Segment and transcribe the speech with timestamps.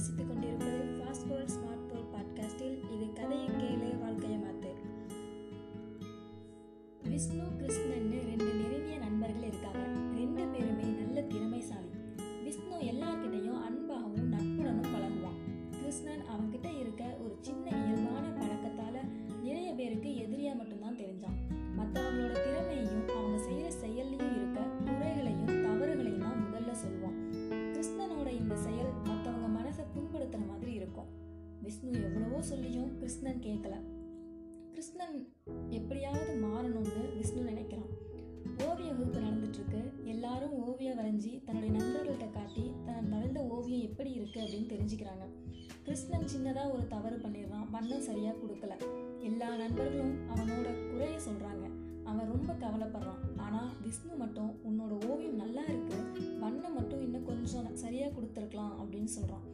[0.00, 4.70] ரசித்துக் கொண்டிருப்பது fast world smart world பாட்காஸ்டில் இது கதையை கேளு வாழ்க்கையை மாத்து?
[7.08, 8.49] விஷ்ணு கிருஷ்ணன்னு ரெண்டு
[31.62, 33.74] விஷ்ணு எவ்வளவோ சொல்லியும் கிருஷ்ணன் கேட்கல.
[34.70, 35.28] கிருஷ்ணன்
[35.68, 37.90] எப்படியாவது மாறணும்னு விஷ்ணு நினைக்கிறான்.
[38.68, 44.40] ஓவிய வகுப்பு நடந்துட்டு இருக்கு எல்லாரும் ஓவியம் வரைஞ்சி தன்னுடைய நண்பர்கள்ட்ட காட்டி தான் வரைந்த ஓவியம் எப்படி இருக்கு
[44.40, 45.26] அப்படின்னு தெரிஞ்சுக்கிறாங்க.
[45.82, 47.70] கிருஷ்ணன் சின்னதா ஒரு தவறு பண்ணிடுறான்.
[47.70, 48.72] வண்ணம் சரியா கொடுக்கல.
[49.18, 51.64] எல்லா நண்பர்களும் அவனோட குறைய சொல்றாங்க.
[52.04, 53.22] அவன் ரொம்ப கவலைப்படுறான்.
[53.36, 55.96] ஆனா விஷ்ணு மட்டும் உன்னோட ஓவியம் நல்லா இருக்கு.
[56.40, 59.49] வண்ணம் மட்டும் இன்னும் கொஞ்சம் சரியா கொடுத்துருக்கலாம் அப்படின்னு சொல்றான்.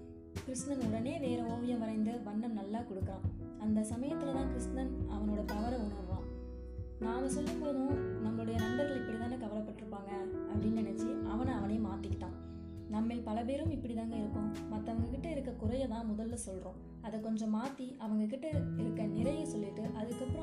[0.46, 3.24] கிருஷ்ணன் உடனே வேற ஓவியம் வரைந்து வண்ணம் நல்லா கொடுக்குறான்.
[3.58, 6.26] அந்த சமயத்துல தான் கிருஷ்ணன் அவனோட தவறை உணர்றான்.
[7.00, 10.10] நாம சொல்லும் போதும் நம்மளுடைய நண்பர்கள் இப்படி தானே கவலைப்பட்டிருப்பாங்க
[10.52, 12.36] அப்படின்னு நினைச்சு அவனை அவனே மாத்திக்கிட்டான்.
[12.88, 14.52] நம்மில் பல பேரும் இப்படிதாங்க இருக்கோம்.
[14.72, 16.78] மற்றவங்க கிட்ட இருக்க குறைய தான் முதல்ல சொல்றோம்.
[17.02, 20.35] அதை கொஞ்சம் மாத்தி அவங்க கிட்ட இருக்க நிறைய சொல்லிட்டு அதுக்கப்புறம்